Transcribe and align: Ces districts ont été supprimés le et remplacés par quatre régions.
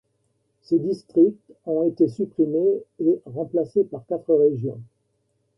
Ces 0.63 0.79
districts 0.79 1.51
ont 1.67 1.83
été 1.83 2.07
supprimés 2.07 2.81
le 2.99 3.21
et 3.21 3.21
remplacés 3.27 3.83
par 3.83 4.03
quatre 4.07 4.33
régions. 4.33 4.81